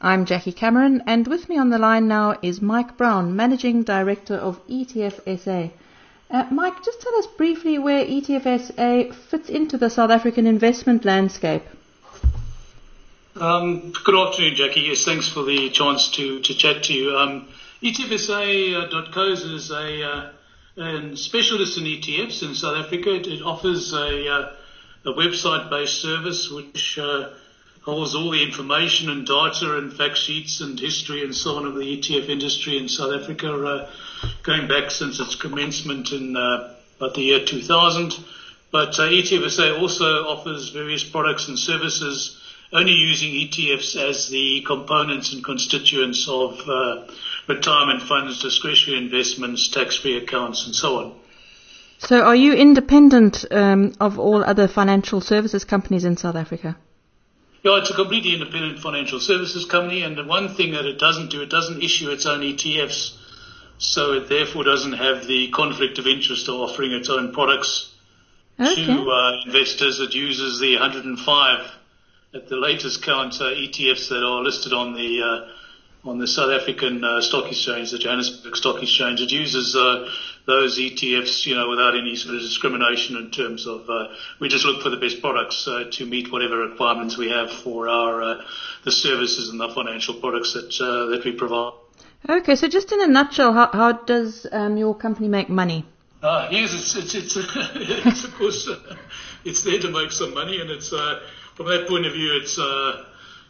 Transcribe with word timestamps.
I'm 0.00 0.26
Jackie 0.26 0.52
Cameron, 0.52 1.02
and 1.06 1.26
with 1.26 1.48
me 1.48 1.56
on 1.56 1.70
the 1.70 1.78
line 1.78 2.06
now 2.06 2.36
is 2.42 2.60
Mike 2.60 2.98
Brown, 2.98 3.34
Managing 3.34 3.82
Director 3.82 4.34
of 4.34 4.60
ETFSA. 4.68 5.70
Uh, 6.30 6.44
Mike, 6.50 6.84
just 6.84 7.00
tell 7.00 7.14
us 7.14 7.26
briefly 7.26 7.78
where 7.78 8.04
ETFSA 8.04 9.14
fits 9.14 9.48
into 9.48 9.78
the 9.78 9.88
South 9.88 10.10
African 10.10 10.46
investment 10.46 11.06
landscape. 11.06 11.62
Um, 13.36 13.94
good 14.04 14.14
afternoon, 14.14 14.54
Jackie. 14.54 14.82
Yes, 14.82 15.06
thanks 15.06 15.28
for 15.28 15.44
the 15.44 15.70
chance 15.70 16.10
to, 16.10 16.40
to 16.40 16.54
chat 16.54 16.82
to 16.84 16.92
you. 16.92 17.16
Um, 17.16 17.48
is 17.80 19.70
a, 19.70 20.02
uh, 20.02 20.32
a 20.76 21.16
specialist 21.16 21.78
in 21.78 21.84
ETFs 21.84 22.42
in 22.42 22.54
South 22.54 22.76
Africa. 22.76 23.14
It, 23.14 23.26
it 23.28 23.42
offers 23.42 23.94
a, 23.94 24.28
uh, 24.28 24.52
a 25.06 25.12
website-based 25.14 26.02
service 26.02 26.50
which 26.50 26.98
uh, 26.98 27.30
holds 27.86 28.16
all 28.16 28.32
the 28.32 28.42
information 28.42 29.08
and 29.08 29.24
data 29.24 29.78
and 29.78 29.92
fact 29.92 30.18
sheets 30.18 30.60
and 30.60 30.78
history 30.78 31.22
and 31.22 31.32
so 31.32 31.56
on 31.56 31.66
of 31.66 31.76
the 31.76 31.82
ETF 31.82 32.28
industry 32.28 32.76
in 32.76 32.88
South 32.88 33.12
Africa, 33.14 33.48
uh, 33.48 33.88
going 34.42 34.66
back 34.66 34.90
since 34.90 35.20
its 35.20 35.36
commencement 35.36 36.10
in 36.10 36.36
uh, 36.36 36.74
about 36.96 37.14
the 37.14 37.22
year 37.22 37.44
2000. 37.44 38.12
But 38.72 38.98
uh, 38.98 39.02
ETFSA 39.02 39.80
also 39.80 40.24
offers 40.24 40.70
various 40.70 41.04
products 41.04 41.46
and 41.46 41.56
services 41.56 42.42
only 42.72 42.90
using 42.90 43.32
ETFs 43.32 43.94
as 43.96 44.28
the 44.30 44.62
components 44.66 45.32
and 45.32 45.44
constituents 45.44 46.28
of 46.28 46.58
uh, 46.68 47.06
retirement 47.46 48.02
funds, 48.02 48.42
discretionary 48.42 49.00
investments, 49.00 49.68
tax-free 49.68 50.16
accounts, 50.16 50.66
and 50.66 50.74
so 50.74 50.96
on. 50.98 51.14
So, 51.98 52.20
are 52.22 52.34
you 52.34 52.52
independent 52.52 53.44
um, 53.52 53.94
of 54.00 54.18
all 54.18 54.42
other 54.42 54.66
financial 54.66 55.20
services 55.20 55.64
companies 55.64 56.04
in 56.04 56.16
South 56.16 56.34
Africa? 56.34 56.76
Yeah, 57.66 57.78
it's 57.78 57.90
a 57.90 57.94
completely 57.94 58.32
independent 58.32 58.78
financial 58.78 59.18
services 59.18 59.64
company, 59.64 60.02
and 60.02 60.16
the 60.16 60.22
one 60.22 60.54
thing 60.54 60.74
that 60.74 60.86
it 60.86 61.00
doesn't 61.00 61.30
do, 61.30 61.42
it 61.42 61.50
doesn't 61.50 61.82
issue 61.82 62.12
its 62.12 62.24
own 62.24 62.42
ETFs, 62.42 63.16
so 63.78 64.12
it 64.12 64.28
therefore 64.28 64.62
doesn't 64.62 64.92
have 64.92 65.26
the 65.26 65.48
conflict 65.48 65.98
of 65.98 66.06
interest 66.06 66.46
of 66.46 66.54
offering 66.54 66.92
its 66.92 67.10
own 67.10 67.32
products 67.32 67.92
okay. 68.60 68.86
to 68.86 69.10
uh, 69.10 69.32
investors. 69.46 69.98
It 69.98 70.14
uses 70.14 70.60
the 70.60 70.74
105 70.74 71.72
at 72.34 72.48
the 72.48 72.54
latest 72.54 73.02
count 73.02 73.34
uh, 73.40 73.46
ETFs 73.46 74.10
that 74.10 74.22
are 74.22 74.44
listed 74.44 74.72
on 74.72 74.94
the 74.94 75.22
uh, 75.22 75.48
on 76.06 76.18
the 76.18 76.26
South 76.26 76.50
African 76.50 77.02
uh, 77.02 77.20
Stock 77.20 77.50
Exchange, 77.50 77.90
the 77.90 77.98
Johannesburg 77.98 78.56
Stock 78.56 78.82
Exchange. 78.82 79.20
It 79.20 79.32
uses 79.32 79.74
uh, 79.74 80.08
those 80.46 80.78
ETFs, 80.78 81.44
you 81.46 81.56
know, 81.56 81.68
without 81.68 81.96
any 81.96 82.14
sort 82.14 82.36
of 82.36 82.42
discrimination 82.42 83.16
in 83.16 83.30
terms 83.30 83.66
of 83.66 83.90
uh, 83.90 84.08
we 84.40 84.48
just 84.48 84.64
look 84.64 84.82
for 84.82 84.90
the 84.90 84.96
best 84.96 85.20
products 85.20 85.66
uh, 85.66 85.84
to 85.92 86.06
meet 86.06 86.30
whatever 86.30 86.58
requirements 86.58 87.18
we 87.18 87.28
have 87.30 87.50
for 87.50 87.88
our 87.88 88.22
uh, 88.22 88.44
the 88.84 88.92
services 88.92 89.48
and 89.48 89.58
the 89.58 89.68
financial 89.68 90.14
products 90.14 90.54
that 90.54 90.80
uh, 90.80 91.06
that 91.06 91.24
we 91.24 91.32
provide. 91.32 91.72
Okay, 92.28 92.54
so 92.54 92.68
just 92.68 92.92
in 92.92 93.00
a 93.02 93.06
nutshell, 93.06 93.52
how, 93.52 93.70
how 93.72 93.92
does 93.92 94.46
um, 94.50 94.76
your 94.76 94.94
company 94.94 95.28
make 95.28 95.48
money? 95.48 95.84
Uh, 96.22 96.48
yes, 96.50 96.72
it's 96.72 96.94
it's 96.94 97.14
it's, 97.14 97.36
it's 97.36 98.24
of 98.24 98.34
course 98.34 98.68
uh, 98.68 98.96
it's 99.44 99.64
there 99.64 99.80
to 99.80 99.90
make 99.90 100.12
some 100.12 100.34
money, 100.34 100.60
and 100.60 100.70
it's 100.70 100.92
uh, 100.92 101.20
from 101.56 101.66
that 101.66 101.88
point 101.88 102.06
of 102.06 102.12
view, 102.12 102.38
it's 102.40 102.58
uh, 102.58 103.04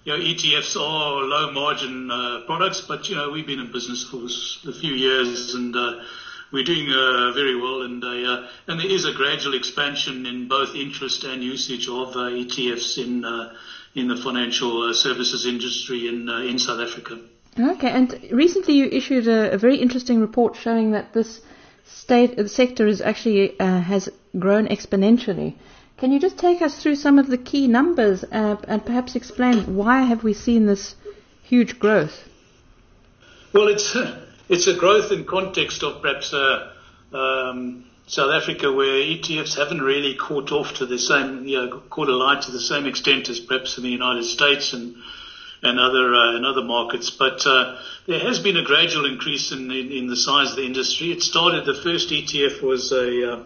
you 0.06 0.12
know, 0.12 0.22
ETFs 0.22 0.76
are 0.76 1.24
low 1.24 1.50
margin 1.50 2.10
uh, 2.12 2.42
products, 2.46 2.80
but 2.80 3.08
you 3.08 3.16
know, 3.16 3.30
we've 3.30 3.46
been 3.46 3.58
in 3.58 3.72
business 3.72 4.04
for 4.04 4.24
a 4.70 4.72
few 4.72 4.94
years 4.94 5.52
and 5.54 5.74
uh, 5.74 6.00
we're 6.52 6.62
doing 6.62 6.88
uh, 6.88 7.32
very 7.32 7.60
well. 7.60 7.82
And 7.82 8.04
uh, 8.04 8.46
and 8.68 8.78
there 8.78 8.88
is 8.88 9.04
a 9.04 9.12
gradual 9.12 9.54
expansion 9.54 10.24
in 10.24 10.46
both 10.46 10.76
interest 10.76 11.24
and 11.24 11.42
usage 11.42 11.88
of 11.88 12.14
uh, 12.14 12.30
ETFs 12.30 13.04
in 13.04 13.24
uh, 13.24 13.52
in 13.96 14.06
the 14.06 14.16
financial 14.16 14.94
services 14.94 15.44
industry 15.44 16.06
in 16.06 16.28
in 16.28 16.60
South 16.60 16.78
Africa. 16.78 17.18
Okay, 17.58 17.90
and 17.90 18.16
recently 18.30 18.74
you 18.74 18.84
issued 18.84 19.26
a, 19.26 19.54
a 19.54 19.58
very 19.58 19.78
interesting 19.78 20.20
report 20.20 20.54
showing 20.54 20.92
that 20.92 21.14
this 21.14 21.40
state 21.84 22.48
sector 22.48 22.86
is 22.86 23.00
actually 23.00 23.56
has 23.58 24.08
grown 24.38 24.68
exponentially. 24.68 25.54
Can 25.98 26.12
you 26.12 26.20
just 26.20 26.36
take 26.36 26.60
us 26.60 26.82
through 26.82 26.96
some 26.96 27.18
of 27.18 27.28
the 27.28 27.38
key 27.38 27.66
numbers 27.68 28.22
uh, 28.24 28.56
and 28.68 28.84
perhaps 28.84 29.16
explain 29.16 29.76
why 29.76 30.02
have 30.02 30.22
we 30.22 30.34
seen 30.34 30.66
this 30.66 30.94
huge 31.42 31.78
growth? 31.78 32.28
Well, 33.54 33.68
it's 33.68 33.96
it's 34.48 34.66
a 34.66 34.74
growth 34.74 35.10
in 35.10 35.24
context 35.24 35.82
of 35.82 36.02
perhaps 36.02 36.34
uh, 36.34 36.72
um, 37.14 37.86
South 38.06 38.30
Africa, 38.30 38.70
where 38.72 39.02
ETFs 39.02 39.56
haven't 39.56 39.80
really 39.80 40.14
caught 40.14 40.52
off 40.52 40.74
to 40.74 40.86
the 40.86 40.98
same, 40.98 41.46
you 41.46 41.56
know, 41.56 41.80
caught 41.88 42.08
a 42.08 42.16
light 42.16 42.42
to 42.42 42.52
the 42.52 42.60
same 42.60 42.86
extent 42.86 43.30
as 43.30 43.40
perhaps 43.40 43.78
in 43.78 43.84
the 43.84 43.90
United 43.90 44.24
States 44.24 44.74
and 44.74 44.96
and 45.62 45.80
other 45.80 46.14
uh, 46.14 46.36
and 46.36 46.44
other 46.44 46.62
markets. 46.62 47.08
But 47.08 47.46
uh, 47.46 47.78
there 48.06 48.20
has 48.20 48.38
been 48.38 48.58
a 48.58 48.62
gradual 48.62 49.06
increase 49.06 49.50
in, 49.50 49.70
in, 49.70 49.90
in 49.90 50.06
the 50.08 50.16
size 50.16 50.50
of 50.50 50.56
the 50.56 50.66
industry. 50.66 51.10
It 51.10 51.22
started. 51.22 51.64
The 51.64 51.80
first 51.82 52.10
ETF 52.10 52.60
was 52.60 52.92
a 52.92 53.32
uh, 53.32 53.42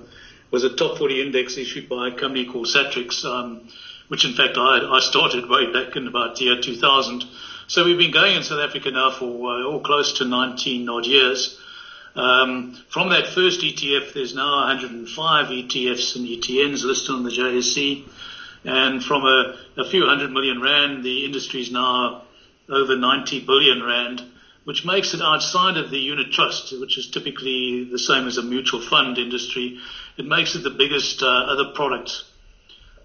was 0.51 0.65
a 0.65 0.75
top 0.75 0.99
40 0.99 1.23
index 1.23 1.57
issued 1.57 1.89
by 1.89 2.09
a 2.09 2.11
company 2.11 2.45
called 2.45 2.67
Satrix, 2.67 3.25
um, 3.25 3.69
which 4.09 4.25
in 4.25 4.35
fact 4.35 4.57
I, 4.59 4.97
I 4.97 5.01
started 5.01 5.49
way 5.49 5.73
back 5.73 5.97
in 5.97 6.07
about 6.07 6.37
the 6.37 6.47
year 6.47 6.61
2000. 6.61 7.25
So 7.69 7.85
we've 7.85 7.99
been 7.99 8.11
going 8.11 8.37
in 8.37 8.43
South 8.43 8.59
Africa 8.59 8.91
now 8.91 9.11
for 9.11 9.27
uh, 9.27 9.63
all 9.63 9.81
close 9.81 10.15
to 10.15 10.25
19 10.25 10.89
odd 10.89 11.07
years. 11.07 11.59
Um, 12.17 12.77
from 12.89 13.11
that 13.11 13.29
first 13.29 13.61
ETF, 13.61 14.13
there's 14.13 14.35
now 14.35 14.67
105 14.67 15.47
ETFs 15.47 16.17
and 16.17 16.27
ETNs 16.27 16.83
listed 16.83 17.15
on 17.15 17.23
the 17.23 17.31
JSE. 17.31 18.09
And 18.65 19.03
from 19.03 19.25
a, 19.25 19.57
a 19.77 19.89
few 19.89 20.05
hundred 20.05 20.33
million 20.33 20.61
rand, 20.61 21.05
the 21.05 21.25
industry 21.25 21.63
is 21.63 21.71
now 21.71 22.25
over 22.69 22.97
90 22.97 23.47
billion 23.47 23.83
rand 23.83 24.23
which 24.65 24.85
makes 24.85 25.15
it 25.15 25.23
outside 25.23 25.77
of 25.77 25.91
the 25.91 25.99
unit 25.99 26.31
trust, 26.33 26.79
which 26.79 26.99
is 26.99 27.11
typically 27.11 27.85
the 27.91 27.99
same 27.99 28.27
as 28.27 28.37
a 28.37 28.43
mutual 28.43 28.81
fund 28.81 29.19
industry. 29.19 29.79
It 30.21 30.27
makes 30.27 30.55
it 30.55 30.63
the 30.63 30.77
biggest 30.85 31.23
uh, 31.23 31.27
other 31.27 31.73
product 31.75 32.25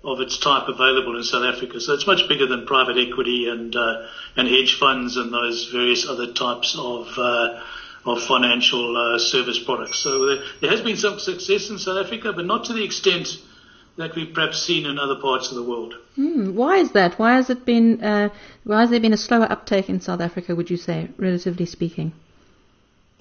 of 0.03 0.19
its 0.19 0.37
type 0.37 0.67
available 0.67 1.15
in 1.15 1.23
South 1.23 1.45
Africa. 1.45 1.79
So 1.79 1.93
it's 1.93 2.05
much 2.05 2.27
bigger 2.27 2.45
than 2.45 2.65
private 2.65 2.97
equity 2.97 3.47
and 3.47 3.73
uh, 3.73 4.07
and 4.35 4.49
hedge 4.49 4.77
funds 4.77 5.15
and 5.15 5.33
those 5.33 5.69
various 5.71 6.05
other 6.05 6.33
types 6.33 6.75
of 6.77 7.07
uh, 7.17 7.61
of 8.05 8.21
financial 8.21 8.97
uh, 8.97 9.17
service 9.17 9.59
products. 9.59 9.99
So 9.99 10.25
there, 10.25 10.43
there 10.59 10.71
has 10.71 10.81
been 10.81 10.97
some 10.97 11.17
success 11.19 11.69
in 11.69 11.79
South 11.79 12.05
Africa, 12.05 12.33
but 12.33 12.45
not 12.45 12.65
to 12.65 12.73
the 12.73 12.83
extent 12.83 13.29
that 13.95 14.13
we've 14.13 14.33
perhaps 14.33 14.61
seen 14.61 14.85
in 14.85 14.99
other 14.99 15.15
parts 15.15 15.51
of 15.51 15.55
the 15.55 15.63
world. 15.63 15.95
Mm, 16.17 16.53
why 16.53 16.79
is 16.79 16.91
that? 16.91 17.17
Why 17.17 17.35
has 17.35 17.49
it 17.49 17.63
been? 17.63 18.03
Uh, 18.03 18.27
why 18.65 18.81
has 18.81 18.89
there 18.89 18.99
been 18.99 19.13
a 19.13 19.23
slower 19.29 19.49
uptake 19.49 19.87
in 19.87 20.01
South 20.01 20.19
Africa? 20.19 20.53
Would 20.53 20.69
you 20.69 20.75
say, 20.75 21.07
relatively 21.15 21.65
speaking? 21.65 22.11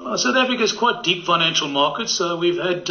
Uh, 0.01 0.17
South 0.17 0.35
Africa 0.35 0.65
is 0.65 0.73
quite 0.73 1.05
deep 1.05 1.25
financial 1.25 1.69
market, 1.69 2.09
so 2.09 2.37
we've 2.37 2.59
had. 2.59 2.91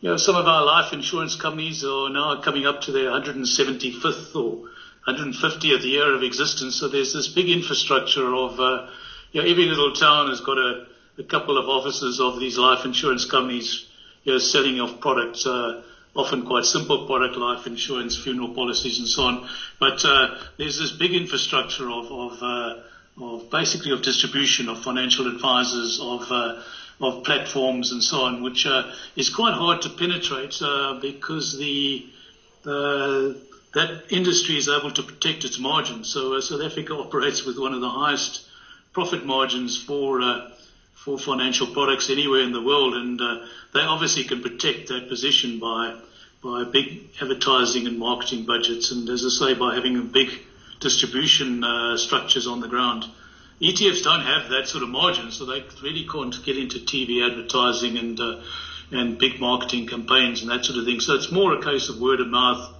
You 0.00 0.10
know, 0.10 0.16
some 0.16 0.36
of 0.36 0.46
our 0.46 0.64
life 0.64 0.92
insurance 0.92 1.34
companies 1.34 1.84
are 1.84 2.08
now 2.08 2.40
coming 2.40 2.66
up 2.66 2.82
to 2.82 2.92
their 2.92 3.10
175th 3.10 4.36
or 4.36 4.68
150th 5.08 5.82
year 5.82 6.14
of 6.14 6.22
existence. 6.22 6.78
So 6.78 6.86
there's 6.86 7.12
this 7.12 7.26
big 7.26 7.48
infrastructure 7.48 8.32
of, 8.32 8.60
uh, 8.60 8.90
you 9.32 9.42
know, 9.42 9.48
every 9.48 9.64
little 9.64 9.92
town 9.94 10.28
has 10.28 10.40
got 10.40 10.56
a, 10.56 10.86
a 11.18 11.24
couple 11.24 11.58
of 11.58 11.68
offices 11.68 12.20
of 12.20 12.38
these 12.38 12.56
life 12.56 12.84
insurance 12.84 13.24
companies, 13.24 13.86
you 14.22 14.34
know, 14.34 14.38
selling 14.38 14.80
off 14.80 15.00
products. 15.00 15.44
Uh, 15.44 15.82
often 16.14 16.46
quite 16.46 16.64
simple 16.64 17.06
product, 17.06 17.36
life 17.36 17.66
insurance, 17.66 18.16
funeral 18.16 18.54
policies, 18.54 18.98
and 18.98 19.08
so 19.08 19.22
on. 19.22 19.48
But 19.78 20.04
uh, 20.04 20.38
there's 20.58 20.78
this 20.78 20.92
big 20.92 21.12
infrastructure 21.12 21.90
of 21.90 22.06
of, 22.06 22.42
uh, 22.42 22.82
of 23.20 23.50
basically 23.50 23.92
of 23.92 24.02
distribution 24.02 24.68
of 24.68 24.82
financial 24.82 25.26
advisors 25.26 26.00
of 26.00 26.22
uh, 26.30 26.62
of 27.00 27.24
platforms 27.24 27.92
and 27.92 28.02
so 28.02 28.22
on, 28.22 28.42
which 28.42 28.66
uh, 28.66 28.90
is 29.16 29.30
quite 29.30 29.54
hard 29.54 29.82
to 29.82 29.90
penetrate 29.90 30.60
uh, 30.62 30.94
because 31.00 31.56
the 31.56 32.04
that 33.74 34.04
industry 34.10 34.56
is 34.56 34.68
able 34.68 34.90
to 34.90 35.02
protect 35.02 35.44
its 35.44 35.58
margins. 35.58 36.12
So 36.12 36.34
uh, 36.34 36.40
South 36.40 36.62
Africa 36.62 36.94
operates 37.04 37.44
with 37.44 37.58
one 37.58 37.72
of 37.72 37.80
the 37.80 37.90
highest 37.90 38.42
profit 38.92 39.24
margins 39.24 39.76
for 39.76 40.50
for 40.94 41.18
financial 41.18 41.68
products 41.68 42.10
anywhere 42.10 42.42
in 42.42 42.52
the 42.52 42.60
world, 42.60 42.94
and 42.94 43.20
they 43.72 43.80
obviously 43.80 44.24
can 44.24 44.42
protect 44.42 44.88
that 44.88 45.08
position 45.08 45.58
by 45.58 45.94
by 46.42 46.64
big 46.64 47.00
advertising 47.20 47.86
and 47.86 47.98
marketing 47.98 48.44
budgets, 48.44 48.90
and 48.90 49.08
as 49.08 49.24
I 49.24 49.28
say, 49.28 49.54
by 49.54 49.74
having 49.74 50.06
big 50.08 50.28
distribution 50.80 51.64
uh, 51.64 51.96
structures 51.96 52.46
on 52.46 52.60
the 52.60 52.68
ground. 52.68 53.04
ETFs 53.60 54.04
don't 54.04 54.20
have 54.20 54.50
that 54.50 54.68
sort 54.68 54.84
of 54.84 54.88
margin, 54.90 55.32
so 55.32 55.44
they 55.44 55.64
really 55.82 56.06
can't 56.10 56.34
get 56.44 56.56
into 56.56 56.78
TV 56.78 57.28
advertising 57.28 57.98
and 57.98 58.20
uh, 58.20 58.40
and 58.90 59.18
big 59.18 59.38
marketing 59.40 59.86
campaigns 59.86 60.42
and 60.42 60.50
that 60.50 60.64
sort 60.64 60.78
of 60.78 60.84
thing. 60.84 61.00
So 61.00 61.14
it's 61.14 61.30
more 61.30 61.52
a 61.52 61.62
case 61.62 61.88
of 61.88 62.00
word 62.00 62.20
of 62.20 62.28
mouth 62.28 62.74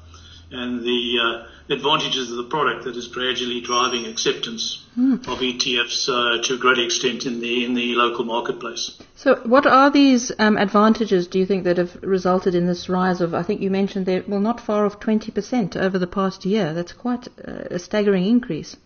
and 0.51 0.81
the 0.83 1.19
uh, 1.21 1.73
advantages 1.75 2.31
of 2.31 2.39
the 2.39 2.45
product 2.45 2.85
that 2.85 2.97
is 2.97 3.09
gradually 3.09 3.61
driving 3.61 4.07
acceptance 4.07 4.83
mm. 4.99 5.15
of 5.29 5.39
ETFs 5.41 6.09
uh, 6.09 6.43
to 6.43 6.55
a 6.55 6.59
great 6.59 6.79
extent 6.79 7.27
in 7.27 7.41
the 7.41 7.65
in 7.65 7.75
the 7.75 7.95
local 7.95 8.25
marketplace. 8.25 8.99
So, 9.17 9.37
what 9.45 9.67
are 9.67 9.91
these 9.91 10.33
um, 10.39 10.57
advantages? 10.57 11.27
Do 11.27 11.39
you 11.39 11.47
think 11.47 11.65
that 11.65 11.77
have 11.77 11.97
resulted 12.03 12.55
in 12.55 12.67
this 12.67 12.89
rise 12.89 13.21
of? 13.21 13.35
I 13.35 13.43
think 13.43 13.61
you 13.61 13.71
mentioned 13.71 14.07
there, 14.07 14.25
well, 14.27 14.41
not 14.41 14.61
far 14.61 14.87
off 14.87 15.01
20% 15.01 15.77
over 15.77 15.99
the 15.99 16.07
past 16.07 16.47
year. 16.47 16.73
That's 16.73 16.93
quite 16.93 17.29
a 17.37 17.79
staggering 17.79 18.25
increase. 18.25 18.77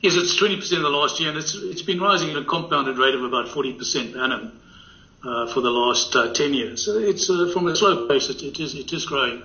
Yes, 0.00 0.14
it's 0.16 0.40
20% 0.40 0.72
in 0.72 0.82
the 0.82 0.88
last 0.88 1.20
year, 1.20 1.28
and 1.28 1.36
it's 1.36 1.54
it's 1.54 1.82
been 1.82 2.00
rising 2.00 2.30
at 2.30 2.36
a 2.36 2.44
compounded 2.44 2.96
rate 2.96 3.14
of 3.14 3.22
about 3.22 3.48
40% 3.48 4.16
annum 4.16 4.58
uh, 5.22 5.52
for 5.52 5.60
the 5.60 5.70
last 5.70 6.16
uh, 6.16 6.32
10 6.32 6.54
years. 6.54 6.86
So 6.86 6.98
it's 6.98 7.28
uh, 7.28 7.50
from 7.52 7.66
a 7.66 7.76
slow 7.76 8.08
pace, 8.08 8.30
it, 8.30 8.42
it 8.42 8.58
is 8.58 8.74
it 8.74 8.90
is 8.94 9.04
growing. 9.04 9.42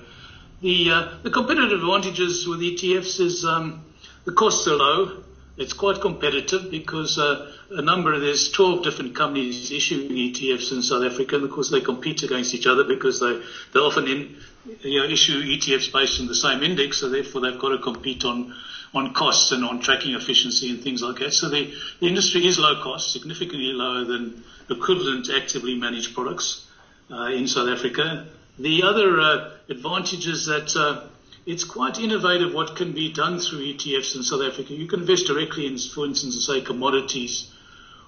The 0.61 0.91
uh, 0.91 1.17
the 1.23 1.29
competitive 1.29 1.83
advantages 1.83 2.47
with 2.47 2.61
ETFs 2.61 3.19
is 3.19 3.43
um, 3.43 3.83
the 4.23 4.31
costs 4.31 4.65
are 4.67 4.77
low. 4.77 5.23
It's 5.57 5.73
quite 5.73 5.99
competitive 5.99 6.71
because 6.71 7.19
uh, 7.19 7.51
a 7.71 7.81
number 7.81 8.13
of 8.13 8.21
there's 8.21 8.49
12 8.51 8.81
different 8.81 9.13
companies 9.13 9.71
issuing 9.71 10.09
ETFs 10.11 10.71
in 10.71 10.81
South 10.81 11.03
Africa, 11.03 11.35
and 11.35 11.43
of 11.43 11.51
course 11.51 11.69
they 11.69 11.81
compete 11.81 12.23
against 12.23 12.53
each 12.53 12.65
other 12.65 12.85
because 12.85 13.19
they 13.19 13.41
they 13.73 13.79
often 13.81 14.07
in, 14.07 14.37
you 14.81 14.99
know, 14.99 15.05
issue 15.05 15.43
ETFs 15.43 15.91
based 15.91 16.19
on 16.19 16.27
the 16.27 16.35
same 16.35 16.63
index, 16.63 16.99
so 16.99 17.09
therefore 17.09 17.41
they've 17.41 17.59
got 17.59 17.69
to 17.69 17.79
compete 17.79 18.25
on 18.25 18.55
on 18.93 19.13
costs 19.13 19.51
and 19.51 19.65
on 19.65 19.81
tracking 19.81 20.15
efficiency 20.15 20.69
and 20.69 20.81
things 20.81 21.01
like 21.01 21.19
that. 21.19 21.33
So 21.33 21.49
the, 21.49 21.73
the 21.99 22.07
industry 22.07 22.47
is 22.47 22.57
low 22.57 22.81
cost, 22.81 23.11
significantly 23.11 23.73
lower 23.73 24.05
than 24.05 24.43
equivalent 24.69 25.29
actively 25.29 25.75
managed 25.75 26.15
products 26.15 26.65
uh, 27.11 27.25
in 27.25 27.45
South 27.47 27.67
Africa. 27.67 28.25
The 28.57 28.83
other 28.83 29.19
uh, 29.19 29.51
advantage 29.67 30.27
is 30.27 30.45
that 30.45 30.73
uh, 30.77 31.07
it's 31.45 31.65
quite 31.65 31.99
innovative 31.99 32.53
what 32.53 32.77
can 32.77 32.93
be 32.93 33.11
done 33.11 33.39
through 33.39 33.73
ETFs 33.73 34.15
in 34.15 34.23
South 34.23 34.41
Africa. 34.41 34.73
You 34.73 34.87
can 34.87 35.01
invest 35.01 35.27
directly 35.27 35.67
in, 35.67 35.77
for 35.77 36.05
instance, 36.05 36.45
say 36.45 36.61
commodities 36.61 37.51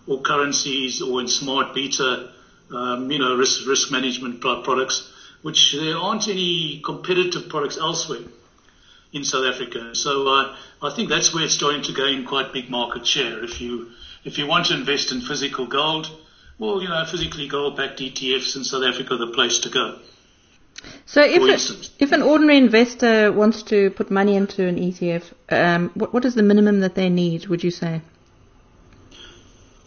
or 0.07 0.21
currencies 0.21 1.01
or 1.01 1.19
in 1.19 1.27
smart 1.27 1.75
beta, 1.75 2.31
um, 2.71 3.11
you 3.11 3.19
know, 3.19 3.35
risk, 3.35 3.67
risk 3.67 3.91
management 3.91 4.39
products, 4.39 5.11
which 5.41 5.73
there 5.73 5.97
aren't 5.97 6.27
any 6.27 6.81
competitive 6.83 7.49
products 7.49 7.77
elsewhere 7.77 8.25
in 9.13 9.23
South 9.23 9.45
Africa. 9.45 9.95
So 9.95 10.27
uh, 10.27 10.55
I 10.81 10.89
think 10.95 11.09
that's 11.09 11.33
where 11.33 11.43
it's 11.43 11.53
starting 11.53 11.83
to 11.83 11.93
gain 11.93 12.25
quite 12.25 12.53
big 12.53 12.69
market 12.69 13.05
share. 13.05 13.43
If 13.43 13.61
you 13.61 13.91
if 14.23 14.37
you 14.37 14.47
want 14.47 14.67
to 14.67 14.73
invest 14.73 15.11
in 15.11 15.21
physical 15.21 15.67
gold, 15.67 16.09
well, 16.59 16.81
you 16.81 16.89
know, 16.89 17.05
physically 17.05 17.47
gold-backed 17.47 17.99
ETFs 17.99 18.55
in 18.55 18.63
South 18.63 18.83
Africa 18.83 19.13
are 19.13 19.17
the 19.17 19.27
place 19.27 19.59
to 19.59 19.69
go. 19.69 19.99
So 21.05 21.21
if 21.21 21.41
a, 21.41 22.03
if 22.03 22.11
an 22.11 22.21
ordinary 22.21 22.57
investor 22.57 23.31
wants 23.31 23.63
to 23.63 23.89
put 23.91 24.11
money 24.11 24.35
into 24.35 24.67
an 24.67 24.75
ETF, 24.75 25.23
um, 25.49 25.91
what 25.95 26.13
what 26.13 26.25
is 26.25 26.35
the 26.35 26.43
minimum 26.43 26.81
that 26.81 26.95
they 26.95 27.09
need? 27.09 27.47
Would 27.47 27.63
you 27.63 27.71
say? 27.71 28.01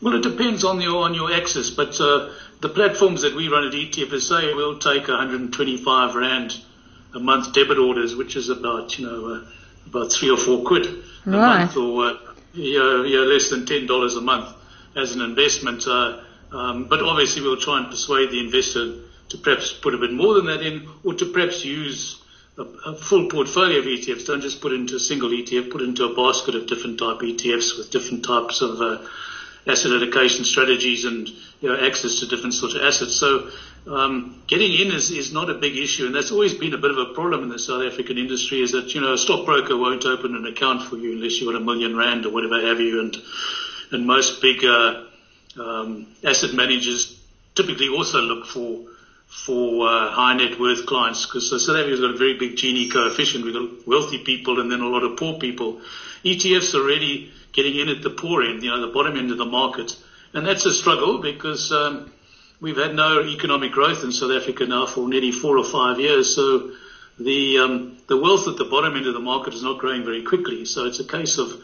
Well, 0.03 0.15
it 0.15 0.23
depends 0.23 0.65
on 0.65 0.81
your 0.81 1.05
on 1.05 1.15
your 1.15 1.33
access, 1.33 1.69
but 1.71 2.01
uh, 2.01 2.31
the 2.61 2.69
platforms 2.69 3.23
that 3.23 3.35
we 3.35 3.49
run 3.49 3.67
at 3.67 3.75
ETFSA 3.75 4.57
we'll 4.57 4.79
take 4.79 5.09
125 5.09 6.15
rand 6.15 6.57
a 7.15 7.21
month 7.21 7.53
debit 7.53 7.79
orders, 7.79 8.17
which 8.17 8.37
is 8.37 8.49
about 8.49 8.99
you 8.99 9.07
know 9.07 9.35
uh, 9.35 9.47
about 9.87 10.13
three 10.13 10.31
or 10.31 10.37
four 10.37 10.65
quid 10.65 10.87
a 10.87 11.31
right. 11.31 11.59
month, 11.59 11.77
or 11.77 12.07
uh, 12.07 12.15
yeah, 12.55 13.05
yeah, 13.05 13.21
less 13.21 13.51
than 13.51 13.67
ten 13.67 13.87
dollars 13.87 14.17
a 14.17 14.21
month 14.21 14.55
as 14.97 15.15
an 15.15 15.21
investment. 15.21 15.87
Uh, 15.87 16.21
um, 16.53 16.89
but 16.89 17.03
obviously, 17.03 17.43
we'll 17.43 17.61
try 17.61 17.79
and 17.79 17.91
persuade 17.91 18.31
the 18.31 18.41
investor 18.41 18.95
to 19.29 19.39
perhaps 19.39 19.73
put 19.73 19.95
a 19.95 19.99
bit 19.99 20.13
more 20.13 20.35
than 20.35 20.47
that 20.47 20.63
in, 20.63 20.89
or 21.05 21.15
to 21.15 21.27
perhaps 21.27 21.65
use 21.65 22.21
a, 22.59 22.63
a 22.63 22.95
full 22.97 23.29
portfolio 23.29 23.79
of 23.79 23.85
ETFs. 23.85 24.27
Don't 24.27 24.41
just 24.41 24.61
put 24.61 24.73
into 24.73 24.97
a 24.97 25.01
single 25.01 25.31
ETF, 25.31 25.71
put 25.71 25.83
into 25.83 26.05
a 26.05 26.15
basket 26.15 26.55
of 26.55 26.67
different 26.67 26.99
type 26.99 27.19
ETFs 27.19 27.79
with 27.79 27.91
different 27.91 28.25
types 28.25 28.63
of 28.63 28.81
uh, 28.81 29.07
asset 29.67 29.93
allocation 29.93 30.45
strategies 30.45 31.05
and 31.05 31.29
you 31.61 31.69
know, 31.69 31.77
access 31.77 32.21
to 32.21 32.27
different 32.27 32.55
sorts 32.55 32.75
of 32.75 32.83
assets. 32.83 33.15
So 33.15 33.51
um, 33.87 34.43
getting 34.47 34.73
in 34.73 34.93
is, 34.93 35.11
is 35.11 35.33
not 35.33 35.51
a 35.51 35.55
big 35.55 35.77
issue, 35.77 36.07
and 36.07 36.15
that's 36.15 36.31
always 36.31 36.55
been 36.55 36.75
a 36.75 36.79
bit 36.79 36.91
of 36.91 36.99
a 36.99 37.07
problem 37.07 37.43
in 37.43 37.49
the 37.49 37.59
South 37.59 37.83
African 37.83 38.19
industry. 38.19 38.63
Is 38.63 38.73
that 38.73 38.95
you 38.95 39.01
know 39.01 39.15
a 39.15 39.19
stockbroker 39.19 39.77
won't 39.77 40.05
open 40.05 40.35
an 40.35 40.47
account 40.47 40.83
for 40.83 40.97
you 40.97 41.13
unless 41.13 41.41
you've 41.41 41.51
got 41.53 41.61
a 41.61 41.65
million 41.65 41.97
rand 41.97 42.27
or 42.27 42.31
whatever 42.31 42.61
have 42.61 42.81
you, 42.81 43.01
and 43.01 43.17
and 43.91 44.07
most 44.07 44.41
big 44.41 44.65
uh, 44.65 45.03
um, 45.59 46.07
asset 46.23 46.53
managers 46.53 47.17
typically 47.55 47.89
also 47.89 48.21
look 48.21 48.47
for 48.47 48.81
for 49.31 49.89
uh, 49.89 50.11
high 50.11 50.35
net 50.35 50.59
worth 50.59 50.87
clients 50.87 51.25
because 51.25 51.49
South 51.49 51.77
Africa's 51.77 52.01
got 52.01 52.11
a 52.11 52.17
very 52.17 52.35
big 52.35 52.57
Gini 52.57 52.91
coefficient. 52.91 53.45
We've 53.45 53.55
got 53.55 53.87
wealthy 53.87 54.19
people 54.19 54.61
and 54.61 54.71
then 54.71 54.81
a 54.81 54.89
lot 54.89 55.05
of 55.05 55.17
poor 55.17 55.39
people. 55.39 55.81
ETFs 56.25 56.75
are 56.75 56.83
already 56.83 57.33
getting 57.53 57.77
in 57.77 57.89
at 57.89 58.03
the 58.03 58.11
poor 58.11 58.43
end, 58.43 58.63
you 58.63 58.71
know, 58.71 58.81
the 58.81 58.93
bottom 58.93 59.17
end 59.17 59.31
of 59.31 59.39
the 59.39 59.45
market, 59.45 59.97
and 60.35 60.47
that's 60.47 60.67
a 60.67 60.73
struggle 60.73 61.19
because. 61.19 61.73
Um, 61.73 62.13
We've 62.61 62.77
had 62.77 62.95
no 62.95 63.23
economic 63.23 63.73
growth 63.73 64.05
in 64.05 64.13
South 64.13 64.31
Africa 64.31 64.67
now 64.67 64.85
for 64.85 65.09
nearly 65.09 65.33
four 65.33 65.57
or 65.57 65.65
five 65.65 65.99
years, 65.99 66.35
so 66.35 66.73
the 67.19 67.59
um, 67.59 67.97
the 68.07 68.19
wealth 68.19 68.49
at 68.49 68.59
the 68.59 68.67
bottom 68.67 68.97
end 68.97 69.07
of 69.07 69.15
the 69.15 69.21
market 69.21 69.55
is 69.55 69.63
not 69.63 69.79
growing 69.79 70.05
very 70.05 70.23
quickly. 70.23 70.67
So 70.67 70.85
it's 70.85 71.01
a 71.01 71.05
case 71.05 71.39
of 71.39 71.59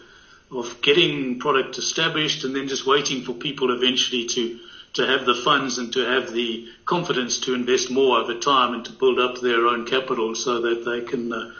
of 0.50 0.80
getting 0.80 1.38
product 1.38 1.76
established 1.76 2.44
and 2.44 2.56
then 2.56 2.68
just 2.68 2.86
waiting 2.86 3.24
for 3.24 3.34
people 3.34 3.70
eventually 3.70 4.24
to 4.24 4.58
to 4.96 5.06
have 5.06 5.24
the 5.24 5.34
funds 5.34 5.78
and 5.78 5.92
to 5.92 6.00
have 6.00 6.32
the 6.32 6.68
confidence 6.84 7.38
to 7.40 7.54
invest 7.54 7.90
more 7.90 8.18
over 8.18 8.38
time 8.38 8.74
and 8.74 8.84
to 8.84 8.92
build 8.92 9.18
up 9.18 9.40
their 9.40 9.66
own 9.66 9.86
capital 9.86 10.34
so 10.34 10.60
that 10.60 10.84
they 10.84 11.00
can 11.02 11.32
uh, 11.32 11.52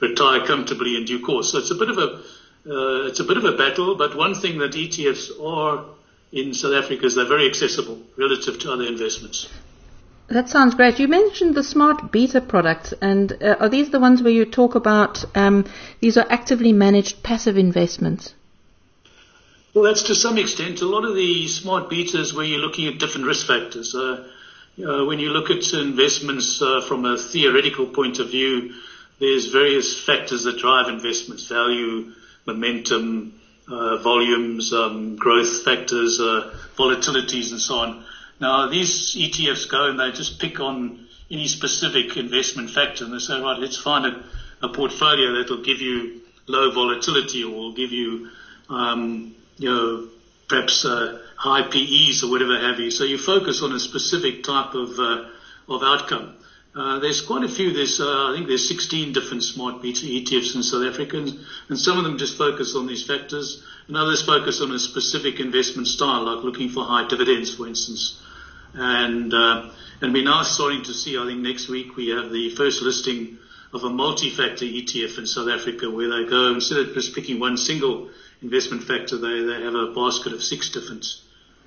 retire 0.00 0.46
comfortably 0.46 0.96
in 0.96 1.04
due 1.04 1.24
course. 1.24 1.52
So 1.52 1.58
it's 1.58 1.70
a 1.70 1.74
bit 1.74 1.90
of 1.90 1.98
a 1.98 2.22
uh, 2.64 3.08
it's 3.08 3.18
a 3.18 3.24
bit 3.24 3.36
of 3.36 3.44
a 3.44 3.56
battle, 3.56 3.96
but 3.96 4.16
one 4.16 4.34
thing 4.34 4.58
that 4.58 4.72
ETFs 4.72 5.30
are 5.44 5.84
in 6.30 6.54
South 6.54 6.74
Africa 6.74 7.06
is 7.06 7.16
they're 7.16 7.24
very 7.24 7.48
accessible 7.48 8.00
relative 8.16 8.60
to 8.60 8.72
other 8.72 8.84
investments. 8.84 9.48
That 10.28 10.48
sounds 10.48 10.76
great. 10.76 11.00
You 11.00 11.08
mentioned 11.08 11.56
the 11.56 11.64
smart 11.64 12.12
beta 12.12 12.40
products, 12.40 12.94
and 13.02 13.32
uh, 13.42 13.56
are 13.58 13.68
these 13.68 13.90
the 13.90 13.98
ones 13.98 14.22
where 14.22 14.32
you 14.32 14.44
talk 14.44 14.76
about 14.76 15.24
um, 15.34 15.64
these 16.00 16.16
are 16.16 16.26
actively 16.30 16.72
managed 16.72 17.22
passive 17.24 17.58
investments? 17.58 18.32
Well, 19.74 19.84
that's 19.84 20.02
to 20.04 20.14
some 20.14 20.36
extent. 20.36 20.82
A 20.82 20.86
lot 20.86 21.04
of 21.04 21.14
the 21.14 21.48
smart 21.48 21.88
betas 21.88 22.34
where 22.34 22.44
you're 22.44 22.60
looking 22.60 22.88
at 22.88 22.98
different 22.98 23.26
risk 23.26 23.46
factors. 23.46 23.94
Uh, 23.94 24.28
when 24.76 25.18
you 25.18 25.30
look 25.30 25.50
at 25.50 25.72
investments 25.72 26.60
uh, 26.60 26.82
from 26.82 27.04
a 27.06 27.16
theoretical 27.16 27.86
point 27.86 28.18
of 28.18 28.30
view, 28.30 28.74
there's 29.18 29.46
various 29.46 29.98
factors 29.98 30.44
that 30.44 30.58
drive 30.58 30.88
investments: 30.88 31.46
value, 31.46 32.12
momentum, 32.46 33.40
uh, 33.68 33.96
volumes, 33.96 34.72
um, 34.72 35.16
growth 35.16 35.62
factors, 35.64 36.20
uh, 36.20 36.54
volatilities, 36.76 37.50
and 37.50 37.60
so 37.60 37.76
on. 37.76 38.04
Now, 38.40 38.68
these 38.68 39.14
ETFs 39.16 39.70
go 39.70 39.84
and 39.84 39.98
they 39.98 40.10
just 40.10 40.38
pick 40.38 40.60
on 40.60 41.06
any 41.30 41.48
specific 41.48 42.16
investment 42.16 42.70
factor, 42.70 43.04
and 43.04 43.14
they 43.14 43.20
say, 43.20 43.40
right, 43.40 43.58
let's 43.58 43.78
find 43.78 44.04
a, 44.04 44.24
a 44.60 44.68
portfolio 44.68 45.32
that 45.38 45.48
will 45.48 45.62
give 45.62 45.80
you 45.80 46.20
low 46.46 46.70
volatility 46.72 47.44
or 47.44 47.50
will 47.50 47.72
give 47.72 47.92
you, 47.92 48.28
um, 48.68 49.34
you 49.56 49.70
know, 49.70 50.08
perhaps 50.48 50.84
uh, 50.84 51.20
high 51.36 51.62
PEs 51.62 52.22
or 52.22 52.30
whatever 52.30 52.58
have 52.58 52.78
you. 52.78 52.90
So 52.90 53.04
you 53.04 53.18
focus 53.18 53.62
on 53.62 53.72
a 53.72 53.80
specific 53.80 54.42
type 54.42 54.74
of 54.74 54.98
uh, 54.98 55.28
of 55.68 55.82
outcome. 55.82 56.36
Uh, 56.74 56.98
there's 57.00 57.20
quite 57.20 57.44
a 57.44 57.48
few. 57.48 57.72
There's, 57.72 58.00
uh, 58.00 58.30
I 58.30 58.34
think 58.34 58.48
there's 58.48 58.66
16 58.66 59.12
different 59.12 59.42
smart 59.42 59.82
beta 59.82 60.06
ETFs 60.06 60.54
in 60.54 60.62
South 60.62 60.86
Africa, 60.86 61.18
and, 61.18 61.38
and 61.68 61.78
some 61.78 61.98
of 61.98 62.04
them 62.04 62.16
just 62.16 62.38
focus 62.38 62.74
on 62.74 62.86
these 62.86 63.06
factors, 63.06 63.62
and 63.88 63.96
others 63.96 64.22
focus 64.24 64.62
on 64.62 64.72
a 64.72 64.78
specific 64.78 65.38
investment 65.38 65.86
style, 65.86 66.24
like 66.24 66.44
looking 66.44 66.70
for 66.70 66.84
high 66.84 67.06
dividends, 67.06 67.54
for 67.54 67.66
instance. 67.66 68.22
And 68.72 69.34
uh, 69.34 69.70
and 70.00 70.14
we're 70.14 70.24
now 70.24 70.44
starting 70.44 70.82
to 70.84 70.94
see. 70.94 71.18
I 71.18 71.26
think 71.26 71.40
next 71.40 71.68
week 71.68 71.94
we 71.94 72.08
have 72.08 72.30
the 72.30 72.50
first 72.50 72.80
listing 72.80 73.38
of 73.74 73.84
a 73.84 73.90
multi-factor 73.90 74.64
ETF 74.64 75.18
in 75.18 75.26
South 75.26 75.48
Africa, 75.48 75.90
where 75.90 76.08
they 76.08 76.28
go 76.28 76.54
instead 76.54 76.78
of 76.78 76.94
just 76.94 77.14
picking 77.14 77.38
one 77.38 77.58
single 77.58 78.08
investment 78.42 78.84
factor, 78.84 79.16
they 79.16 79.42
they 79.42 79.62
have 79.62 79.74
a 79.74 79.92
basket 79.94 80.32
of 80.32 80.42
six 80.42 80.70
different 80.70 81.06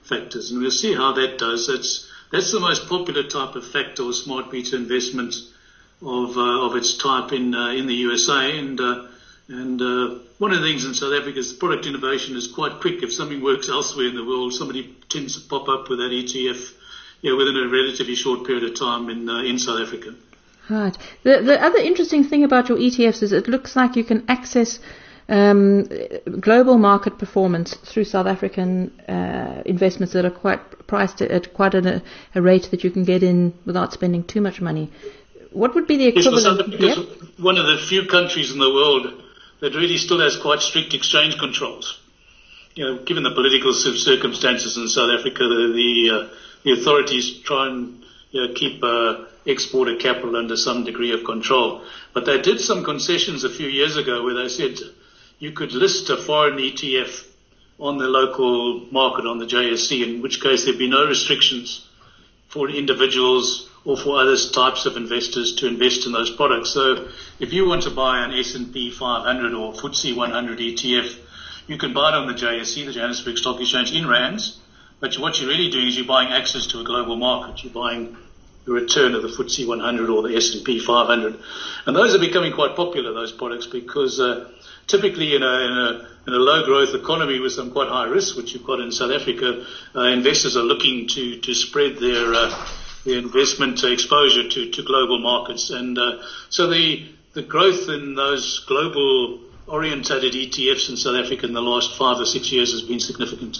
factors, 0.03 0.51
and 0.51 0.62
we'll 0.62 0.72
see 0.72 0.94
how 0.94 1.13
that 1.13 1.38
does. 1.38 1.70
It's 1.70 2.10
that's 2.32 2.51
the 2.51 2.60
most 2.60 2.88
popular 2.88 3.24
type 3.24 3.55
of 3.55 3.65
factor 3.65 4.03
or 4.03 4.13
smart 4.13 4.51
beta 4.51 4.75
investment 4.75 5.36
of 6.01 6.38
uh, 6.38 6.65
of 6.65 6.75
its 6.75 6.98
type 6.98 7.32
in 7.32 7.55
uh, 7.55 7.70
in 7.70 7.88
the 7.88 7.96
USA. 7.96 8.58
And 8.58 8.79
uh, 8.79 9.08
and 9.48 9.82
uh, 9.82 10.20
one 10.38 10.51
of 10.51 10.62
the 10.62 10.67
things 10.67 10.86
in 10.86 10.94
South 10.94 11.13
Africa 11.13 11.39
is 11.39 11.53
product 11.53 11.86
innovation 11.86 12.36
is 12.36 12.48
quite 12.48 12.82
quick. 12.82 13.03
If 13.03 13.13
something 13.13 13.41
works 13.41 13.70
elsewhere 13.70 14.08
in 14.08 14.15
the 14.15 14.25
world, 14.25 14.53
somebody 14.53 14.96
tends 15.10 15.41
to 15.41 15.48
pop 15.48 15.70
up 15.70 15.89
with 15.89 16.00
that 16.00 16.12
ETF 16.12 16.74
you 17.22 17.32
know, 17.32 17.38
within 17.38 17.55
a 17.55 17.67
relatively 17.70 18.15
short 18.15 18.46
period 18.46 18.63
of 18.63 18.77
time 18.77 19.10
in 19.10 19.29
uh, 19.29 19.41
in 19.41 19.60
South 19.60 19.79
Africa. 19.79 20.15
Right. 20.70 20.98
The 21.24 21.41
the 21.41 21.63
other 21.63 21.79
interesting 21.79 22.24
thing 22.24 22.44
about 22.44 22.70
your 22.70 22.77
ETFs 22.77 23.22
is 23.22 23.32
it 23.32 23.48
looks 23.48 23.75
like 23.75 23.96
you 23.96 24.03
can 24.03 24.25
access 24.27 24.79
um, 25.27 25.89
global 26.39 26.77
market 26.77 27.17
performance 27.17 27.74
through 27.74 28.03
South 28.03 28.27
African 28.27 29.00
uh, 29.10 29.63
investments 29.65 30.13
that 30.13 30.25
are 30.25 30.32
quite 30.32 30.88
priced 30.88 31.22
at 31.22 31.53
quite 31.53 31.74
a, 31.74 32.03
a, 32.36 32.41
rate 32.41 32.70
that 32.72 32.84
you 32.84 32.91
can 32.91 33.03
get 33.03 33.24
in 33.24 33.53
without 33.65 33.91
spending 33.91 34.24
too 34.24 34.39
much 34.39 34.62
money. 34.62 34.91
What 35.51 35.74
would 35.74 35.88
be 35.88 35.98
the 35.98 36.08
equivalent? 36.08 36.79
Yes, 36.79 36.98
yep. 36.98 37.08
one 37.39 37.58
of 37.58 37.65
the 37.65 37.84
few 37.88 38.05
countries 38.08 38.51
in 38.51 38.60
the 38.60 38.72
world 38.72 39.24
that 39.62 39.74
really 39.74 39.98
still 39.98 40.20
has 40.20 40.38
quite 40.38 40.60
strict 40.60 40.94
exchange 40.94 41.39
controls. 41.39 42.00
You 42.75 42.84
know, 42.84 43.03
given 43.03 43.24
the 43.24 43.32
political 43.32 43.74
circumstances 43.74 44.77
in 44.77 44.88
South 44.89 45.10
Africa, 45.17 45.48
the 45.48 45.72
the, 45.74 46.10
uh, 46.12 46.36
the 46.63 46.74
authorities 46.74 47.39
try 47.39 47.67
and 47.67 48.03
you 48.32 48.46
know, 48.46 48.53
keep 48.53 48.84
uh, 48.84 49.25
exporter 49.46 49.96
capital 49.96 50.36
under 50.36 50.58
some 50.58 50.84
degree 50.84 51.13
of 51.13 51.24
control. 51.24 51.84
But 52.13 52.25
they 52.25 52.41
did 52.41 52.60
some 52.60 52.84
concessions 52.84 53.44
a 53.44 53.50
few 53.50 53.67
years 53.67 53.96
ago 53.96 54.24
where 54.24 54.36
they 54.36 54.50
said 54.50 54.77
you 55.39 55.51
could 55.51 55.74
list 55.74 56.10
a 56.10 56.18
foreign 56.18 56.58
ETF 56.58 57.25
on 57.80 57.98
the 57.98 58.08
local 58.08 58.86
market 58.92 59.25
on 59.25 59.38
the 59.38 59.46
JSE, 59.46 60.01
in 60.01 60.22
which 60.22 60.42
case 60.42 60.63
there'd 60.63 60.77
be 60.77 60.89
no 60.89 61.06
restrictions 61.06 61.86
for 62.48 62.70
individuals 62.70 63.70
or 63.84 63.98
for 63.98 64.20
other 64.20 64.38
types 64.38 64.86
of 64.86 64.98
investors 64.98 65.56
to 65.56 65.68
invest 65.68 66.06
in 66.06 66.12
those 66.12 66.32
products. 66.32 66.72
So 66.72 67.08
if 67.39 67.54
you 67.54 67.68
want 67.68 67.84
to 67.84 67.92
buy 67.92 68.24
an 68.24 68.34
S&P 68.34 68.92
500 68.92 69.54
or 69.54 69.74
FTSE 69.74 70.15
100 70.15 70.60
ETF, 70.60 71.18
you 71.68 71.77
can 71.77 71.94
buy 71.94 72.10
it 72.10 72.15
on 72.15 72.27
the 72.27 72.34
JSE, 72.34 72.86
the 72.86 72.94
Johannesburg 72.94 73.38
Stock 73.38 73.60
Exchange, 73.60 73.92
in 73.92 74.08
rands. 74.08 74.58
But 75.00 75.20
what 75.20 75.39
you're 75.39 75.50
really 75.50 75.70
doing 75.70 75.88
is 75.88 75.98
you're 75.98 76.06
buying 76.06 76.32
access 76.32 76.68
to 76.68 76.80
a 76.80 76.84
global 76.84 77.18
market. 77.18 77.63
You're 77.63 77.74
buying 77.74 78.18
the 78.65 78.72
return 78.72 79.13
of 79.13 79.22
the 79.22 79.27
FTSE 79.27 79.67
100 79.67 80.10
or 80.10 80.24
the 80.24 80.36
S&P 80.36 80.79
500, 80.79 81.39
and 81.86 81.95
those 81.95 82.15
are 82.15 82.19
becoming 82.19 82.51
quite 82.51 82.75
popular. 82.75 83.13
Those 83.13 83.31
products 83.31 83.67
because 83.67 84.19
uh, 84.19 84.51
typically 84.88 85.36
in 85.36 85.43
a, 85.43 85.45
in 85.45 85.72
a, 85.72 86.07
in 86.27 86.34
a 86.34 86.38
low 86.38 86.65
growth 86.65 86.95
economy 86.95 87.39
with 87.39 87.53
some 87.53 87.72
quite 87.72 87.89
high 87.89 88.07
risk, 88.07 88.36
which 88.36 88.53
you've 88.53 88.65
got 88.65 88.79
in 88.79 88.91
South 88.91 89.12
Africa, 89.12 89.65
uh, 89.95 90.01
investors 90.05 90.57
are 90.57 90.63
looking 90.63 91.07
to 91.10 91.39
to 91.41 91.53
spread 91.53 91.98
their 91.98 92.34
uh, 92.34 92.67
their 93.05 93.19
investment 93.19 93.84
exposure 93.84 94.50
to, 94.50 94.72
to 94.72 94.84
global 94.84 95.19
markets, 95.19 95.69
and 95.69 95.98
uh, 95.98 96.24
so 96.50 96.67
the 96.67 97.05
the 97.34 97.43
growth 97.43 97.89
in 97.89 98.15
those 98.15 98.65
global 98.67 99.41
orientated 99.67 100.34
ETFs 100.34 100.89
in 100.89 100.98
South 100.98 101.15
Africa 101.15 101.45
in 101.45 101.53
the 101.53 101.62
last 101.62 101.98
five 101.98 102.17
or 102.19 102.25
six 102.25 102.51
years 102.51 102.72
has 102.72 102.81
been 102.81 103.00
significant. 103.00 103.57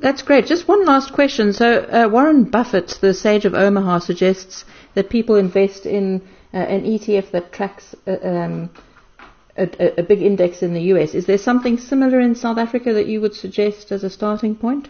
That's 0.00 0.22
great. 0.22 0.46
Just 0.46 0.68
one 0.68 0.84
last 0.84 1.12
question. 1.12 1.52
So, 1.52 1.80
uh, 1.80 2.08
Warren 2.10 2.44
Buffett, 2.44 2.98
the 3.00 3.12
sage 3.12 3.44
of 3.44 3.54
Omaha, 3.54 3.98
suggests 3.98 4.64
that 4.94 5.10
people 5.10 5.34
invest 5.34 5.86
in 5.86 6.22
uh, 6.54 6.58
an 6.58 6.84
ETF 6.84 7.32
that 7.32 7.52
tracks 7.52 7.94
uh, 8.06 8.16
um, 8.22 8.70
a, 9.56 10.00
a, 10.00 10.02
big 10.02 10.22
index 10.22 10.62
in 10.62 10.72
the 10.72 10.82
US. 10.94 11.14
Is 11.14 11.26
there 11.26 11.38
something 11.38 11.78
similar 11.78 12.20
in 12.20 12.34
South 12.36 12.58
Africa 12.58 12.94
that 12.94 13.06
you 13.06 13.20
would 13.20 13.34
suggest 13.34 13.90
as 13.90 14.04
a 14.04 14.10
starting 14.10 14.54
point? 14.54 14.88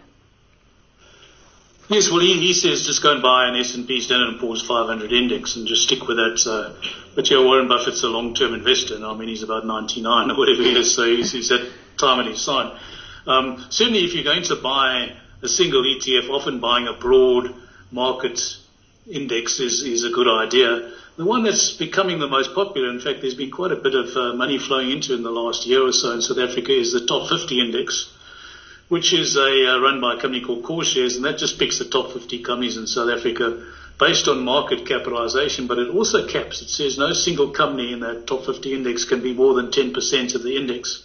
Yes, 1.88 2.10
well, 2.10 2.20
he, 2.20 2.34
he 2.34 2.52
says 2.52 2.86
just 2.86 3.02
go 3.02 3.12
and 3.12 3.22
buy 3.22 3.48
an 3.48 3.56
S&P 3.56 4.02
Standard 4.02 4.38
& 4.38 4.40
Poor's 4.40 4.60
500 4.60 5.10
index 5.10 5.56
and 5.56 5.66
just 5.66 5.84
stick 5.84 6.06
with 6.06 6.18
that. 6.18 6.44
Uh, 6.46 6.74
but 7.16 7.30
yeah, 7.30 7.42
Warren 7.42 7.66
Buffett's 7.66 8.04
a 8.04 8.08
long-term 8.08 8.52
investor. 8.52 8.96
And 8.96 9.06
I 9.06 9.14
mean, 9.14 9.28
he's 9.28 9.42
about 9.42 9.64
99 9.64 10.30
or 10.30 10.36
whatever 10.36 10.62
he 10.62 10.76
is, 10.76 10.94
so 10.94 11.04
he's, 11.04 11.32
he's 11.32 11.50
at 11.50 11.66
time 11.96 12.20
at 12.20 12.26
his 12.26 12.42
side. 12.42 12.78
Um, 13.28 13.66
certainly, 13.68 14.06
if 14.06 14.14
you're 14.14 14.24
going 14.24 14.44
to 14.44 14.56
buy 14.56 15.12
a 15.42 15.48
single 15.48 15.82
ETF, 15.82 16.30
often 16.30 16.60
buying 16.60 16.88
a 16.88 16.94
broad 16.94 17.54
market 17.90 18.40
index 19.06 19.60
is, 19.60 19.82
is 19.82 20.02
a 20.04 20.08
good 20.08 20.26
idea. 20.26 20.92
The 21.18 21.26
one 21.26 21.42
that's 21.42 21.72
becoming 21.72 22.20
the 22.20 22.26
most 22.26 22.54
popular, 22.54 22.88
in 22.88 23.00
fact, 23.00 23.20
there's 23.20 23.34
been 23.34 23.50
quite 23.50 23.70
a 23.70 23.76
bit 23.76 23.94
of 23.94 24.16
uh, 24.16 24.32
money 24.32 24.56
flowing 24.56 24.90
into 24.90 25.14
in 25.14 25.22
the 25.22 25.30
last 25.30 25.66
year 25.66 25.82
or 25.82 25.92
so 25.92 26.12
in 26.12 26.22
South 26.22 26.38
Africa, 26.38 26.72
is 26.72 26.94
the 26.94 27.04
top 27.04 27.28
50 27.28 27.60
index, 27.60 28.10
which 28.88 29.12
is 29.12 29.36
a, 29.36 29.74
uh, 29.74 29.78
run 29.78 30.00
by 30.00 30.14
a 30.14 30.16
company 30.16 30.40
called 30.40 30.64
CoreShares, 30.64 31.16
and 31.16 31.24
that 31.26 31.36
just 31.36 31.58
picks 31.58 31.78
the 31.78 31.84
top 31.84 32.12
50 32.12 32.42
companies 32.42 32.78
in 32.78 32.86
South 32.86 33.10
Africa 33.10 33.62
based 34.00 34.26
on 34.28 34.42
market 34.42 34.86
capitalization, 34.86 35.66
but 35.66 35.78
it 35.78 35.90
also 35.90 36.26
caps. 36.26 36.62
It 36.62 36.70
says 36.70 36.96
no 36.96 37.12
single 37.12 37.50
company 37.50 37.92
in 37.92 38.00
that 38.00 38.26
top 38.26 38.46
50 38.46 38.72
index 38.72 39.04
can 39.04 39.20
be 39.20 39.34
more 39.34 39.52
than 39.52 39.70
10% 39.70 40.34
of 40.34 40.42
the 40.42 40.56
index. 40.56 41.02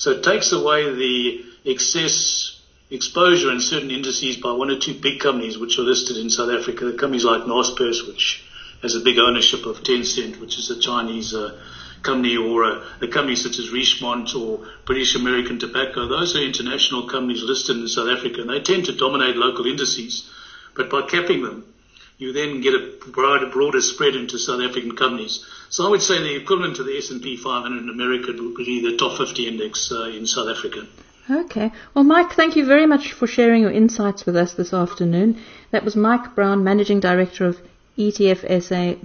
So 0.00 0.12
it 0.12 0.22
takes 0.22 0.50
away 0.50 0.90
the 0.94 1.44
excess 1.66 2.58
exposure 2.88 3.52
in 3.52 3.60
certain 3.60 3.90
indices 3.90 4.38
by 4.38 4.50
one 4.50 4.70
or 4.70 4.78
two 4.78 4.94
big 4.94 5.20
companies 5.20 5.58
which 5.58 5.78
are 5.78 5.82
listed 5.82 6.16
in 6.16 6.30
South 6.30 6.48
Africa. 6.48 6.94
Companies 6.94 7.26
like 7.26 7.42
Naspers, 7.42 8.06
which 8.06 8.42
has 8.80 8.94
a 8.94 9.00
big 9.00 9.18
ownership 9.18 9.66
of 9.66 9.82
Tencent, 9.82 10.40
which 10.40 10.56
is 10.56 10.70
a 10.70 10.80
Chinese 10.80 11.34
uh, 11.34 11.60
company, 12.00 12.38
or 12.38 12.64
a, 12.64 12.82
a, 13.02 13.08
company 13.08 13.36
such 13.36 13.58
as 13.58 13.68
Richemont 13.68 14.34
or 14.34 14.66
British 14.86 15.16
American 15.16 15.58
Tobacco. 15.58 16.08
Those 16.08 16.34
are 16.34 16.40
international 16.40 17.06
companies 17.06 17.42
listed 17.42 17.76
in 17.76 17.86
South 17.86 18.08
Africa, 18.08 18.40
and 18.40 18.48
they 18.48 18.60
tend 18.60 18.86
to 18.86 18.92
dominate 18.92 19.36
local 19.36 19.66
indices. 19.66 20.26
But 20.74 20.88
by 20.88 21.02
capping 21.02 21.42
them, 21.42 21.74
you 22.20 22.32
then 22.34 22.60
get 22.60 22.74
a 22.74 22.98
broader, 23.10 23.46
broader 23.46 23.80
spread 23.80 24.14
into 24.14 24.38
South 24.38 24.60
African 24.60 24.94
companies. 24.94 25.44
So 25.70 25.86
I 25.86 25.88
would 25.88 26.02
say 26.02 26.18
the 26.18 26.36
equivalent 26.36 26.76
to 26.76 26.84
the 26.84 26.98
S&P 26.98 27.38
500 27.38 27.82
in 27.82 27.88
America 27.88 28.32
would 28.36 28.56
be 28.56 28.82
the 28.82 28.98
top 28.98 29.16
50 29.16 29.48
index 29.48 29.90
uh, 29.90 30.04
in 30.04 30.26
South 30.26 30.48
Africa. 30.48 30.86
Okay. 31.30 31.72
Well, 31.94 32.04
Mike, 32.04 32.32
thank 32.32 32.56
you 32.56 32.66
very 32.66 32.86
much 32.86 33.12
for 33.12 33.26
sharing 33.26 33.62
your 33.62 33.70
insights 33.70 34.26
with 34.26 34.36
us 34.36 34.52
this 34.52 34.74
afternoon. 34.74 35.38
That 35.70 35.84
was 35.84 35.96
Mike 35.96 36.34
Brown, 36.34 36.62
Managing 36.62 37.00
Director 37.00 37.46
of 37.46 37.58
etfsa.co.za. 37.96 38.98